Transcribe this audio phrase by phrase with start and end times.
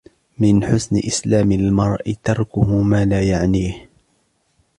[0.39, 3.87] مِنْ حُسْنِ إسْلَامِ الْمَرْءِ تَرْكُهُ مَا لَا يَعْنِيهِ